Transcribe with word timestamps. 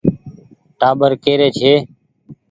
ٽآٻر 0.79 1.11
ڪي 1.23 1.33
ري 1.39 1.49
ڇي۔ 1.57 1.73